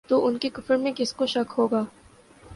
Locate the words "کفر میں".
0.49-0.91